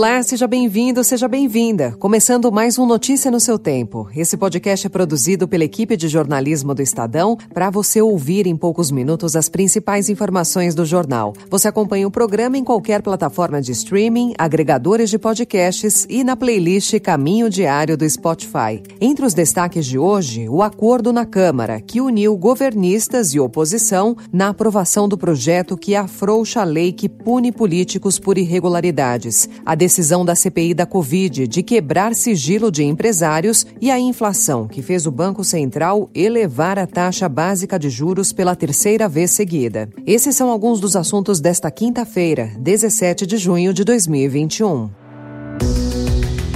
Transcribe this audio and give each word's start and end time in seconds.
Olá, 0.00 0.22
seja 0.22 0.46
bem-vindo, 0.46 1.04
seja 1.04 1.28
bem-vinda. 1.28 1.94
Começando 1.98 2.50
mais 2.50 2.78
um 2.78 2.86
Notícia 2.86 3.30
no 3.30 3.38
seu 3.38 3.58
tempo. 3.58 4.08
Esse 4.16 4.34
podcast 4.34 4.86
é 4.86 4.88
produzido 4.88 5.46
pela 5.46 5.62
equipe 5.62 5.94
de 5.94 6.08
jornalismo 6.08 6.74
do 6.74 6.80
Estadão 6.80 7.36
para 7.52 7.68
você 7.68 8.00
ouvir 8.00 8.46
em 8.46 8.56
poucos 8.56 8.90
minutos 8.90 9.36
as 9.36 9.50
principais 9.50 10.08
informações 10.08 10.74
do 10.74 10.86
jornal. 10.86 11.34
Você 11.50 11.68
acompanha 11.68 12.08
o 12.08 12.10
programa 12.10 12.56
em 12.56 12.64
qualquer 12.64 13.02
plataforma 13.02 13.60
de 13.60 13.72
streaming, 13.72 14.32
agregadores 14.38 15.10
de 15.10 15.18
podcasts 15.18 16.06
e 16.08 16.24
na 16.24 16.34
playlist 16.34 16.98
Caminho 17.00 17.50
Diário 17.50 17.94
do 17.94 18.08
Spotify. 18.08 18.82
Entre 19.02 19.26
os 19.26 19.34
destaques 19.34 19.84
de 19.84 19.98
hoje, 19.98 20.48
o 20.48 20.62
acordo 20.62 21.12
na 21.12 21.26
Câmara 21.26 21.78
que 21.78 22.00
uniu 22.00 22.34
governistas 22.38 23.34
e 23.34 23.38
oposição 23.38 24.16
na 24.32 24.48
aprovação 24.48 25.06
do 25.06 25.18
projeto 25.18 25.76
que 25.76 25.94
afrouxa 25.94 26.62
a 26.62 26.64
lei 26.64 26.90
que 26.90 27.06
pune 27.06 27.52
políticos 27.52 28.18
por 28.18 28.38
irregularidades. 28.38 29.46
A 29.62 29.74
decisão 29.90 30.24
da 30.24 30.36
CPI 30.36 30.72
da 30.72 30.86
Covid 30.86 31.48
de 31.48 31.64
quebrar 31.64 32.14
sigilo 32.14 32.70
de 32.70 32.84
empresários 32.84 33.66
e 33.80 33.90
a 33.90 33.98
inflação, 33.98 34.68
que 34.68 34.82
fez 34.82 35.04
o 35.04 35.10
Banco 35.10 35.42
Central 35.42 36.08
elevar 36.14 36.78
a 36.78 36.86
taxa 36.86 37.28
básica 37.28 37.76
de 37.76 37.90
juros 37.90 38.32
pela 38.32 38.54
terceira 38.54 39.08
vez 39.08 39.32
seguida. 39.32 39.90
Esses 40.06 40.36
são 40.36 40.48
alguns 40.48 40.78
dos 40.78 40.94
assuntos 40.94 41.40
desta 41.40 41.72
quinta-feira, 41.72 42.52
17 42.60 43.26
de 43.26 43.36
junho 43.36 43.74
de 43.74 43.82
2021. 43.82 44.90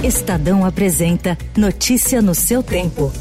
Estadão 0.01 0.65
apresenta 0.65 1.37
Notícia 1.57 2.21
no 2.21 2.33
seu 2.33 2.63
tempo. 2.63 3.11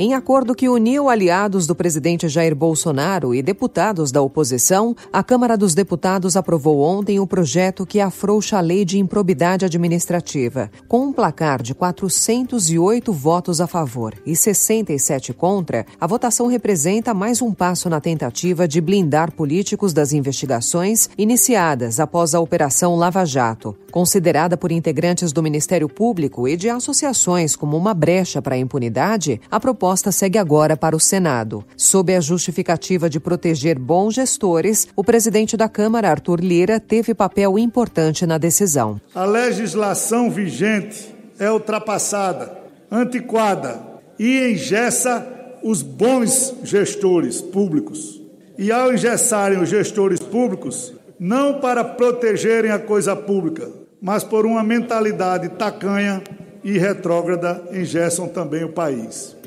Em 0.00 0.14
acordo 0.14 0.54
que 0.54 0.68
uniu 0.68 1.08
aliados 1.08 1.66
do 1.66 1.74
presidente 1.74 2.28
Jair 2.28 2.54
Bolsonaro 2.54 3.34
e 3.34 3.42
deputados 3.42 4.12
da 4.12 4.22
oposição, 4.22 4.94
a 5.12 5.24
Câmara 5.24 5.56
dos 5.56 5.74
Deputados 5.74 6.36
aprovou 6.36 6.78
ontem 6.82 7.18
o 7.18 7.26
projeto 7.26 7.84
que 7.84 7.98
afrouxa 7.98 8.58
a 8.58 8.60
lei 8.60 8.84
de 8.84 8.96
improbidade 8.96 9.64
administrativa. 9.64 10.70
Com 10.86 11.06
um 11.06 11.12
placar 11.12 11.60
de 11.60 11.74
408 11.74 13.12
votos 13.12 13.60
a 13.60 13.66
favor 13.66 14.14
e 14.24 14.36
67 14.36 15.32
contra, 15.32 15.84
a 16.00 16.06
votação 16.06 16.46
representa 16.46 17.12
mais 17.12 17.42
um 17.42 17.52
passo 17.52 17.90
na 17.90 18.00
tentativa 18.00 18.68
de 18.68 18.80
blindar 18.80 19.32
políticos 19.32 19.92
das 19.92 20.12
investigações 20.12 21.10
iniciadas 21.18 21.98
após 21.98 22.36
a 22.36 22.40
Operação 22.40 22.94
Lava 22.94 23.24
Jato. 23.24 23.76
Considerada 23.90 24.56
por 24.56 24.70
integrantes 24.70 25.32
do 25.32 25.42
Ministério 25.42 25.88
Público 25.88 26.46
e 26.46 26.56
de 26.56 26.68
associações 26.68 27.56
como 27.56 27.76
uma 27.76 27.92
brecha 27.92 28.40
para 28.40 28.54
a 28.54 28.58
impunidade, 28.58 29.40
a 29.50 29.58
proposta 29.58 29.87
segue 30.12 30.38
agora 30.38 30.76
para 30.76 30.96
o 30.96 31.00
Senado. 31.00 31.64
Sob 31.76 32.14
a 32.14 32.20
justificativa 32.20 33.08
de 33.08 33.18
proteger 33.18 33.78
bons 33.78 34.14
gestores, 34.14 34.88
o 34.94 35.02
presidente 35.02 35.56
da 35.56 35.68
Câmara, 35.68 36.10
Arthur 36.10 36.40
Lira, 36.40 36.78
teve 36.78 37.14
papel 37.14 37.58
importante 37.58 38.26
na 38.26 38.38
decisão. 38.38 39.00
A 39.14 39.24
legislação 39.24 40.30
vigente 40.30 41.14
é 41.38 41.50
ultrapassada, 41.50 42.56
antiquada 42.90 43.80
e 44.18 44.52
engessa 44.52 45.26
os 45.62 45.82
bons 45.82 46.54
gestores 46.62 47.40
públicos. 47.40 48.20
E 48.56 48.72
ao 48.72 48.92
engessarem 48.92 49.60
os 49.60 49.68
gestores 49.68 50.18
públicos, 50.18 50.92
não 51.18 51.60
para 51.60 51.84
protegerem 51.84 52.70
a 52.70 52.78
coisa 52.78 53.14
pública, 53.14 53.68
mas 54.00 54.24
por 54.24 54.46
uma 54.46 54.62
mentalidade 54.62 55.48
tacanha 55.50 56.22
e 56.62 56.76
retrógrada, 56.78 57.62
engessam 57.72 58.28
também 58.28 58.64
o 58.64 58.72
país. 58.72 59.37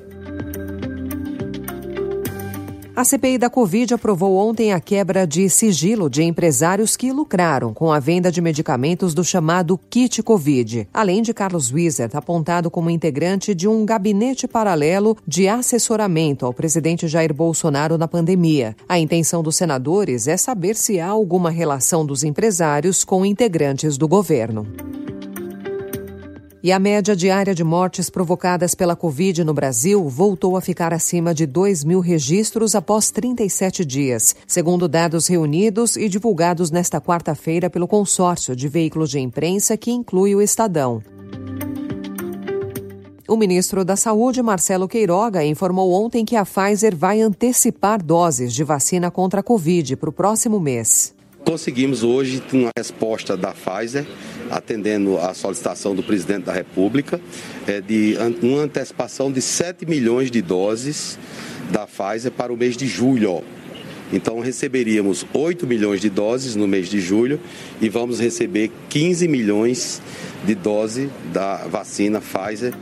A 3.02 3.04
CPI 3.04 3.40
da 3.40 3.50
Covid 3.50 3.96
aprovou 3.96 4.38
ontem 4.38 4.74
a 4.74 4.80
quebra 4.80 5.26
de 5.26 5.50
sigilo 5.50 6.08
de 6.08 6.22
empresários 6.22 6.96
que 6.96 7.12
lucraram 7.12 7.74
com 7.74 7.92
a 7.92 8.00
venda 8.00 8.32
de 8.32 8.40
medicamentos 8.40 9.16
do 9.16 9.24
chamado 9.24 9.76
kit 9.90 10.22
Covid, 10.22 10.88
além 10.94 11.24
de 11.24 11.34
Carlos 11.34 11.74
Wieser, 11.74 12.12
apontado 12.14 12.70
como 12.70 12.92
integrante 12.92 13.56
de 13.56 13.68
um 13.68 13.84
gabinete 13.88 14.48
paralelo 14.48 15.18
de 15.26 15.48
assessoramento 15.48 16.46
ao 16.46 16.54
presidente 16.54 17.08
Jair 17.08 17.34
Bolsonaro 17.34 17.98
na 17.98 18.08
pandemia. 18.08 18.76
A 18.88 19.00
intenção 19.00 19.42
dos 19.42 19.56
senadores 19.56 20.28
é 20.28 20.38
saber 20.38 20.76
se 20.76 21.00
há 21.00 21.08
alguma 21.08 21.50
relação 21.50 22.06
dos 22.06 22.24
empresários 22.24 23.04
com 23.04 23.26
integrantes 23.26 23.98
do 23.98 24.08
governo. 24.08 24.68
E 26.64 26.72
a 26.72 26.78
média 26.78 27.16
diária 27.16 27.56
de 27.56 27.64
mortes 27.64 28.08
provocadas 28.08 28.76
pela 28.76 28.96
Covid 28.96 29.44
no 29.44 29.52
Brasil 29.52 30.08
voltou 30.08 30.56
a 30.56 30.62
ficar 30.62 30.94
acima 30.94 31.34
de 31.34 31.48
2 31.48 31.84
mil 31.84 32.00
registros 32.00 32.76
após 32.76 33.10
37 33.10 33.84
dias, 33.84 34.36
segundo 34.46 34.88
dados 34.88 35.26
reunidos 35.26 35.96
e 35.98 36.08
divulgados 36.08 36.70
nesta 36.70 37.02
quarta-feira 37.02 37.68
pelo 37.68 37.88
consórcio 37.88 38.56
de 38.56 38.68
veículos 38.68 39.10
de 39.10 39.20
imprensa 39.20 39.76
que 39.76 39.90
inclui 39.90 40.36
o 40.36 40.42
Estadão. 40.42 41.02
O 43.28 43.36
ministro 43.36 43.84
da 43.84 43.96
Saúde, 43.96 44.44
Marcelo 44.44 44.88
Queiroga, 44.88 45.44
informou 45.44 45.92
ontem 45.94 46.24
que 46.24 46.36
a 46.36 46.46
Pfizer 46.46 46.96
vai 46.96 47.22
antecipar 47.22 48.04
doses 48.04 48.54
de 48.54 48.64
vacina 48.64 49.10
contra 49.10 49.40
a 49.40 49.44
Covid 49.44 49.96
para 49.96 50.10
o 50.10 50.14
próximo 50.14 50.60
mês. 50.60 51.16
Conseguimos 51.44 52.04
hoje 52.04 52.44
uma 52.54 52.70
resposta 52.78 53.36
da 53.36 53.52
Pfizer, 53.52 54.06
atendendo 54.52 55.18
à 55.18 55.34
solicitação 55.34 55.96
do 55.96 56.04
presidente 56.04 56.44
da 56.44 56.54
República, 56.54 57.20
é 57.66 57.80
de 57.80 58.16
uma 58.42 58.62
antecipação 58.62 59.32
de 59.32 59.42
7 59.42 59.86
milhões 59.86 60.30
de 60.30 60.42
doses 60.42 61.18
da 61.72 61.88
Pfizer 61.88 62.32
para 62.32 62.52
o 62.52 62.58
mês 62.58 62.76
de 62.76 62.86
julho. 62.86 63.42
Então 64.14 64.40
receberíamos 64.40 65.26
8 65.34 65.66
milhões 65.66 66.02
de 66.02 66.10
doses 66.10 66.56
no 66.56 66.68
mês 66.68 66.90
de 66.90 67.00
julho 67.00 67.40
e 67.80 67.88
vamos 67.88 68.20
receber 68.20 68.70
15 68.90 69.28
milhões 69.28 70.02
de 70.46 70.54
doses 70.54 71.10
da 71.32 71.68
vacina 71.68 72.20
Pfizer. 72.20 72.74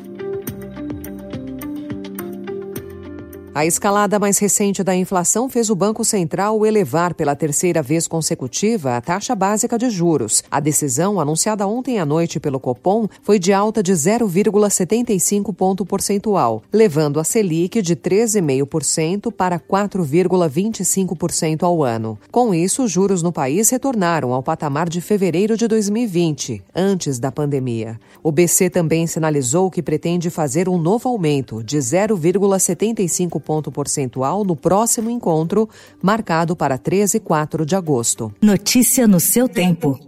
A 3.53 3.65
escalada 3.65 4.19
mais 4.19 4.37
recente 4.37 4.83
da 4.83 4.95
inflação 4.95 5.49
fez 5.49 5.71
o 5.71 5.75
Banco 5.75 6.05
Central 6.05 6.63
elevar 6.67 7.15
pela 7.15 7.35
terceira 7.35 7.81
vez 7.81 8.07
consecutiva 8.07 8.95
a 8.95 9.01
taxa 9.01 9.33
básica 9.33 9.75
de 9.75 9.89
juros. 9.89 10.43
A 10.51 10.59
decisão, 10.59 11.19
anunciada 11.19 11.67
ontem 11.67 11.97
à 11.99 12.05
noite 12.05 12.39
pelo 12.39 12.59
Copom, 12.59 13.07
foi 13.23 13.39
de 13.39 13.51
alta 13.51 13.81
de 13.81 13.91
0,75 13.91 15.51
ponto 15.53 15.83
percentual, 15.83 16.61
levando 16.71 17.19
a 17.19 17.23
Selic 17.23 17.81
de 17.81 17.95
13,5% 17.95 19.31
para 19.31 19.59
4,25% 19.59 21.63
ao 21.63 21.83
ano. 21.83 22.19
Com 22.31 22.53
isso, 22.53 22.83
os 22.83 22.91
juros 22.91 23.23
no 23.23 23.31
país 23.31 23.71
retornaram 23.71 24.31
ao 24.31 24.43
patamar 24.43 24.87
de 24.87 25.01
fevereiro 25.01 25.57
de 25.57 25.67
2020, 25.67 26.61
antes 26.75 27.17
da 27.17 27.31
pandemia. 27.31 27.99
O 28.21 28.31
BC 28.31 28.69
também 28.69 29.07
sinalizou 29.07 29.71
que 29.71 29.81
pretende 29.81 30.29
fazer 30.29 30.69
um 30.69 30.77
novo 30.77 31.09
aumento 31.09 31.63
de 31.63 31.79
0,75 31.79 33.38
ponto 33.39 33.72
percentual 33.72 34.44
no 34.44 34.55
próximo 34.55 35.09
encontro, 35.09 35.69
marcado 36.01 36.55
para 36.55 36.77
13 36.77 37.17
e 37.17 37.19
4 37.19 37.66
de 37.66 37.75
agosto. 37.75 38.33
Notícia 38.41 39.07
no 39.07 39.19
seu 39.19 39.47
tempo. 39.47 40.00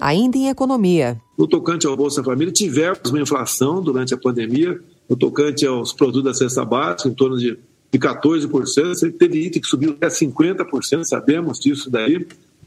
Ainda 0.00 0.38
em 0.38 0.48
economia. 0.48 1.20
No 1.36 1.46
tocante 1.46 1.86
ao 1.86 1.96
Bolsa 1.96 2.22
Família, 2.22 2.52
tivemos 2.52 3.10
uma 3.10 3.20
inflação 3.20 3.82
durante 3.82 4.14
a 4.14 4.16
pandemia, 4.16 4.80
no 5.08 5.16
tocante 5.16 5.66
aos 5.66 5.92
produtos 5.92 6.24
da 6.24 6.34
cesta 6.34 6.64
básica, 6.64 7.08
em 7.08 7.14
torno 7.14 7.36
de, 7.36 7.58
de 7.90 7.98
14%. 7.98 9.14
Teve 9.18 9.46
item 9.46 9.60
que 9.60 9.68
subiu 9.68 9.90
até 9.90 10.08
50%, 10.08 11.04
sabemos 11.04 11.58
disso 11.58 11.90
daí. 11.90 12.26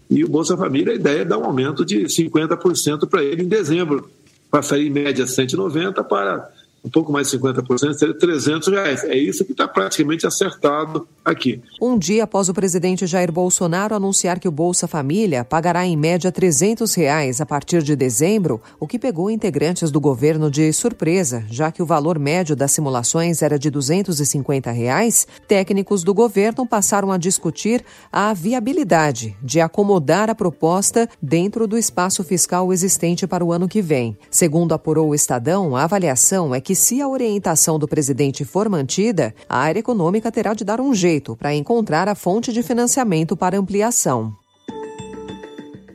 E 0.10 0.26
o 0.26 0.28
Bolsa 0.28 0.58
Família, 0.58 0.92
a 0.92 0.96
ideia 0.96 1.22
é 1.22 1.26
dar 1.26 1.38
um 1.38 1.46
aumento 1.46 1.86
de 1.86 2.04
50% 2.04 3.08
para 3.08 3.24
ele 3.24 3.44
em 3.44 3.48
dezembro. 3.48 4.10
Passaria 4.50 4.86
em 4.86 4.92
média 4.92 5.26
190 5.26 6.04
para 6.04 6.52
um 6.84 6.90
pouco 6.90 7.12
mais 7.12 7.30
de 7.30 7.38
50%, 7.38 7.94
seria 7.94 8.18
300 8.18 8.68
reais. 8.70 9.04
É 9.04 9.16
isso 9.16 9.46
que 9.46 9.52
está 9.52 9.68
praticamente 9.68 10.26
acertado 10.26 11.08
aqui. 11.24 11.62
Um 11.80 11.98
dia 11.98 12.24
após 12.24 12.50
o 12.50 12.54
presidente 12.54 13.06
Jair 13.06 13.32
Bolsonaro 13.32 13.94
anunciar 13.94 14.40
que 14.40 14.48
o 14.48 14.52
Bolsa 14.52 14.88
Família 14.88 15.46
pagará 15.46 15.86
em 15.86 15.96
média 15.96 16.32
300 16.32 16.94
reais 16.96 17.40
a 17.40 17.46
partir 17.46 17.84
de 17.84 17.96
dezembro, 17.96 18.60
o 18.80 18.88
que 18.88 18.98
pegou 18.98 19.30
integrantes 19.30 19.92
do 19.92 20.00
governo 20.00 20.50
de 20.50 20.74
surpresa, 20.74 21.46
já 21.50 21.72
que 21.72 21.84
o 21.84 21.86
valor 21.86 22.18
médio 22.18 22.56
das 22.56 22.72
simulações 22.72 23.42
era 23.42 23.60
de 23.60 23.70
250 23.70 24.72
reais, 24.72 25.28
técnicos 25.48 26.04
do 26.04 26.14
governo 26.14 26.66
passaram 26.66 27.12
a 27.12 27.18
discutir 27.18 27.84
a 28.12 28.34
viabilidade 28.34 29.36
de 29.44 29.62
acomodar 29.62 30.30
a 30.30 30.36
proposta 30.36 31.08
dentro 31.22 31.68
do 31.68 31.78
espaço 31.78 32.24
fiscal 32.24 32.74
existente 32.74 33.28
para 33.28 33.46
o 33.46 33.52
ano 33.52 33.68
que 33.68 33.82
vem. 33.82 34.18
Segundo 34.32 34.74
apurou 34.74 35.10
o 35.10 35.16
Estadão, 35.16 35.76
a 35.76 35.84
avaliação 35.84 36.56
é 36.56 36.60
que 36.60 36.71
que 36.72 36.76
se 36.76 37.02
a 37.02 37.08
orientação 37.10 37.78
do 37.78 37.86
presidente 37.86 38.46
for 38.46 38.70
mantida, 38.70 39.36
a 39.50 39.58
área 39.58 39.82
econômica 39.82 40.32
terá 40.32 40.54
de 40.54 40.64
dar 40.64 40.80
um 40.80 40.96
jeito 40.96 41.36
para 41.36 41.54
encontrar 41.54 42.08
a 42.08 42.16
fonte 42.16 42.54
de 42.54 42.64
financiamento 42.64 43.36
para 43.36 43.60
ampliação. 43.60 44.41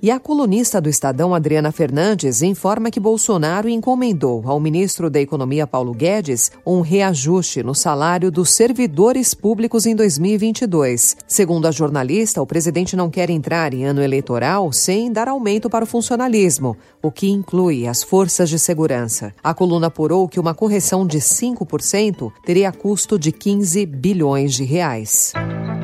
E 0.02 0.10
a 0.10 0.20
colunista 0.20 0.80
do 0.80 0.88
Estadão, 0.88 1.34
Adriana 1.34 1.72
Fernandes, 1.72 2.42
informa 2.42 2.90
que 2.90 3.00
Bolsonaro 3.00 3.68
encomendou 3.68 4.42
ao 4.46 4.60
ministro 4.60 5.08
da 5.08 5.20
Economia, 5.20 5.66
Paulo 5.66 5.92
Guedes, 5.92 6.50
um 6.66 6.80
reajuste 6.80 7.62
no 7.62 7.74
salário 7.74 8.30
dos 8.30 8.50
servidores 8.50 9.32
públicos 9.34 9.86
em 9.86 9.96
2022. 9.96 11.16
Segundo 11.26 11.66
a 11.66 11.70
jornalista, 11.70 12.42
o 12.42 12.46
presidente 12.46 12.96
não 12.96 13.10
quer 13.10 13.30
entrar 13.30 13.72
em 13.72 13.84
ano 13.84 14.02
eleitoral 14.02 14.72
sem 14.72 15.10
dar 15.10 15.28
aumento 15.28 15.70
para 15.70 15.84
o 15.84 15.88
funcionalismo, 15.88 16.76
o 17.02 17.10
que 17.10 17.28
inclui 17.28 17.86
as 17.86 18.02
forças 18.02 18.48
de 18.50 18.58
segurança. 18.58 19.32
A 19.42 19.54
coluna 19.54 19.86
apurou 19.86 20.28
que 20.28 20.40
uma 20.40 20.54
correção 20.54 21.06
de 21.06 21.18
5% 21.18 22.32
teria 22.44 22.70
custo 22.70 23.18
de 23.18 23.32
15 23.32 23.86
bilhões 23.86 24.54
de 24.54 24.64
reais. 24.64 25.32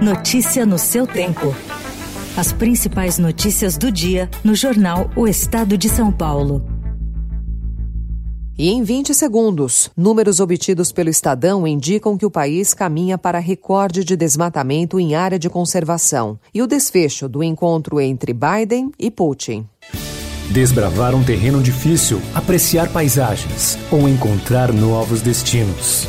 Notícia 0.02 0.66
no 0.66 0.78
seu 0.78 1.06
tempo. 1.06 1.54
As 2.34 2.50
principais 2.50 3.18
notícias 3.18 3.76
do 3.76 3.92
dia 3.92 4.30
no 4.42 4.54
jornal 4.54 5.10
O 5.14 5.28
Estado 5.28 5.76
de 5.76 5.86
São 5.90 6.10
Paulo. 6.10 6.64
E 8.56 8.70
em 8.70 8.82
20 8.82 9.12
segundos, 9.12 9.90
números 9.94 10.40
obtidos 10.40 10.92
pelo 10.92 11.10
Estadão 11.10 11.66
indicam 11.66 12.16
que 12.16 12.24
o 12.24 12.30
país 12.30 12.72
caminha 12.72 13.18
para 13.18 13.38
recorde 13.38 14.02
de 14.02 14.16
desmatamento 14.16 14.98
em 14.98 15.14
área 15.14 15.38
de 15.38 15.50
conservação 15.50 16.38
e 16.54 16.62
o 16.62 16.66
desfecho 16.66 17.28
do 17.28 17.42
encontro 17.42 18.00
entre 18.00 18.32
Biden 18.32 18.90
e 18.98 19.10
Putin. 19.10 19.66
Desbravar 20.50 21.14
um 21.14 21.22
terreno 21.22 21.62
difícil, 21.62 22.18
apreciar 22.34 22.90
paisagens 22.90 23.76
ou 23.90 24.08
encontrar 24.08 24.72
novos 24.72 25.20
destinos. 25.20 26.08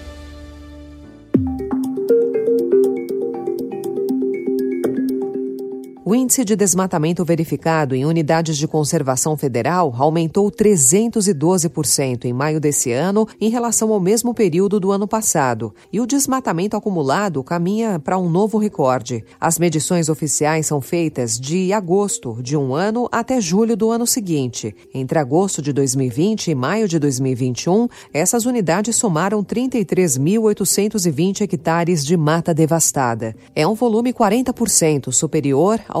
O 6.11 6.13
índice 6.13 6.43
de 6.43 6.57
desmatamento 6.57 7.23
verificado 7.23 7.95
em 7.95 8.03
unidades 8.05 8.57
de 8.57 8.67
conservação 8.67 9.37
federal 9.37 9.95
aumentou 9.97 10.51
312% 10.51 12.25
em 12.25 12.33
maio 12.33 12.59
desse 12.59 12.91
ano 12.91 13.25
em 13.39 13.49
relação 13.49 13.93
ao 13.93 13.99
mesmo 14.01 14.33
período 14.33 14.77
do 14.77 14.91
ano 14.91 15.07
passado, 15.07 15.73
e 15.89 16.01
o 16.01 16.05
desmatamento 16.05 16.75
acumulado 16.75 17.41
caminha 17.41 17.97
para 17.97 18.17
um 18.17 18.29
novo 18.29 18.57
recorde. 18.57 19.23
As 19.39 19.57
medições 19.57 20.09
oficiais 20.09 20.67
são 20.67 20.81
feitas 20.81 21.39
de 21.39 21.71
agosto 21.71 22.37
de 22.41 22.57
um 22.57 22.75
ano 22.75 23.07
até 23.09 23.39
julho 23.39 23.77
do 23.77 23.89
ano 23.89 24.05
seguinte. 24.05 24.75
Entre 24.93 25.17
agosto 25.17 25.61
de 25.61 25.71
2020 25.71 26.51
e 26.51 26.55
maio 26.55 26.89
de 26.89 26.99
2021, 26.99 27.87
essas 28.13 28.45
unidades 28.45 28.97
somaram 28.97 29.41
33.820 29.41 31.39
hectares 31.39 32.05
de 32.05 32.17
mata 32.17 32.53
devastada. 32.53 33.33
É 33.55 33.65
um 33.65 33.75
volume 33.75 34.11
40% 34.11 35.09
superior 35.13 35.79
ao 35.87 36.00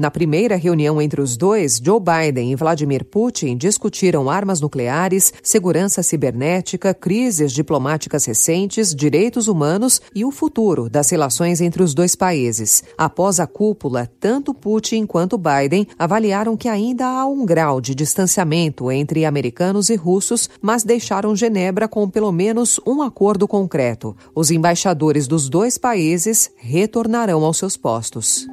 Na 0.00 0.10
primeira 0.10 0.56
reunião 0.56 0.98
entre 1.02 1.20
os 1.20 1.36
dois, 1.36 1.76
Joe 1.76 2.00
Biden 2.00 2.52
e 2.52 2.56
Vladimir 2.56 3.04
Putin 3.04 3.54
discutiram 3.54 4.30
armas 4.30 4.58
nucleares, 4.58 5.30
segurança 5.42 6.02
cibernética, 6.02 6.94
crises 6.94 7.52
diplomáticas 7.52 8.24
recentes, 8.24 8.94
direitos 8.94 9.46
humanos 9.46 10.00
e 10.14 10.24
o 10.24 10.30
futuro 10.30 10.88
das 10.88 11.10
relações 11.10 11.60
entre 11.60 11.82
os 11.82 11.92
dois 11.92 12.16
países. 12.16 12.82
Após 12.96 13.38
a 13.38 13.46
cúpula, 13.46 14.10
tanto 14.18 14.54
Putin 14.54 15.04
quanto 15.04 15.36
Biden 15.36 15.86
avaliaram 15.98 16.56
que 16.56 16.70
ainda 16.70 17.06
há 17.06 17.26
um 17.26 17.44
grau 17.44 17.78
de 17.78 17.94
distanciamento 17.94 18.90
entre 18.90 19.26
americanos 19.26 19.90
e 19.90 19.96
russos, 19.96 20.48
mas 20.62 20.82
deixaram 20.82 21.36
Genebra 21.36 21.86
com 21.86 22.08
pelo 22.08 22.32
menos 22.32 22.80
um 22.86 23.02
acordo 23.02 23.46
concreto. 23.46 24.16
Os 24.34 24.50
embaixadores 24.50 25.28
dos 25.28 25.50
dois 25.50 25.76
países 25.76 26.50
retornarão 26.56 27.44
aos 27.44 27.58
seus 27.58 27.76
postos. 27.76 28.48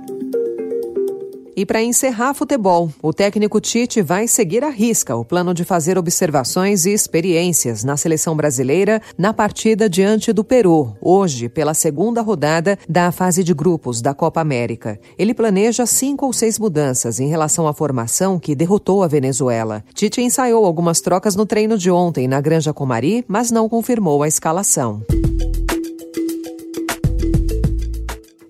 E 1.57 1.65
para 1.65 1.81
encerrar 1.81 2.35
futebol, 2.35 2.91
o 3.01 3.11
técnico 3.11 3.59
Tite 3.59 3.99
vai 3.99 4.27
seguir 4.27 4.63
à 4.63 4.69
risca 4.69 5.15
o 5.15 5.25
plano 5.25 5.55
de 5.55 5.63
fazer 5.63 5.97
observações 5.97 6.85
e 6.85 6.91
experiências 6.91 7.83
na 7.83 7.97
seleção 7.97 8.35
brasileira 8.35 9.01
na 9.17 9.33
partida 9.33 9.89
diante 9.89 10.31
do 10.31 10.43
Peru, 10.43 10.95
hoje, 11.01 11.49
pela 11.49 11.73
segunda 11.73 12.21
rodada 12.21 12.77
da 12.87 13.11
fase 13.11 13.43
de 13.43 13.55
grupos 13.55 14.03
da 14.03 14.13
Copa 14.13 14.39
América. 14.39 14.99
Ele 15.17 15.33
planeja 15.33 15.87
cinco 15.87 16.27
ou 16.27 16.31
seis 16.31 16.59
mudanças 16.59 17.19
em 17.19 17.27
relação 17.27 17.67
à 17.67 17.73
formação 17.73 18.37
que 18.37 18.53
derrotou 18.53 19.01
a 19.01 19.07
Venezuela. 19.07 19.83
Tite 19.95 20.21
ensaiou 20.21 20.63
algumas 20.63 21.01
trocas 21.01 21.35
no 21.35 21.47
treino 21.47 21.75
de 21.75 21.89
ontem 21.89 22.27
na 22.27 22.39
Granja 22.39 22.71
Comari, 22.71 23.25
mas 23.27 23.49
não 23.49 23.67
confirmou 23.67 24.21
a 24.21 24.27
escalação. 24.27 25.01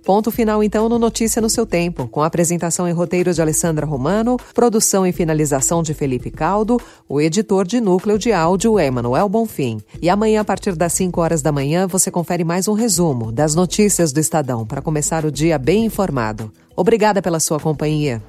Ponto 0.08 0.32
final, 0.32 0.64
então, 0.64 0.88
no 0.88 0.98
Notícia 0.98 1.42
no 1.42 1.50
seu 1.50 1.66
Tempo, 1.66 2.08
com 2.08 2.24
apresentação 2.24 2.88
e 2.88 2.94
roteiro 2.94 3.34
de 3.34 3.42
Alessandra 3.42 3.86
Romano, 3.86 4.38
produção 4.54 5.06
e 5.06 5.12
finalização 5.12 5.84
de 5.84 5.94
Felipe 5.94 6.32
Caldo, 6.32 6.80
o 7.10 7.20
editor 7.20 7.68
de 7.68 7.82
núcleo 7.82 8.18
de 8.18 8.32
áudio 8.32 8.80
é 8.80 8.86
Emanuel 8.86 9.28
Bonfim. 9.28 9.82
E 10.02 10.10
amanhã, 10.10 10.40
a 10.40 10.46
partir 10.46 10.78
das 10.78 10.94
5 10.94 11.20
horas 11.20 11.42
da 11.42 11.52
manhã, 11.52 11.88
você 11.88 12.10
confere 12.10 12.46
mais 12.46 12.70
um 12.70 12.74
resumo 12.74 13.34
das 13.34 13.54
notícias 13.54 14.14
do 14.14 14.22
Estadão 14.22 14.66
para 14.66 14.82
começar 14.82 15.26
o 15.26 15.32
dia 15.32 15.60
bem 15.60 15.84
informado. 15.84 16.54
Obrigada 16.74 17.22
pela 17.22 17.42
sua 17.42 17.60
companhia. 17.60 18.24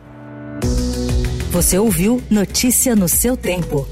Você 1.53 1.79
ouviu 1.79 2.21
Notícia 2.29 2.97
no 2.97 3.09
seu 3.09 3.37
tempo. 3.37 3.87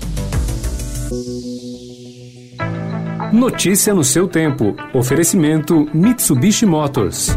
Notícia 3.32 3.94
no 3.94 4.02
seu 4.02 4.26
tempo. 4.26 4.74
Oferecimento 4.92 5.88
Mitsubishi 5.94 6.66
Motors. 6.66 7.30